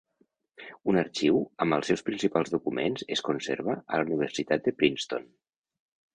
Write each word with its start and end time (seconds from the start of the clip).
Un 0.93 0.97
arxiu 1.01 1.37
amb 1.65 1.77
els 1.77 1.91
seus 1.91 2.03
principals 2.07 2.55
documents 2.55 3.05
es 3.17 3.23
conserva 3.29 3.77
a 3.77 4.01
la 4.01 4.09
Universitat 4.09 4.67
de 4.71 4.77
Princeton. 4.83 5.31